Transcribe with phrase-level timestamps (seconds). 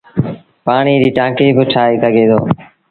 [0.65, 2.39] پآڻيٚ ريٚ ٽآنڪيٚ با ٺآهي سگھي دو۔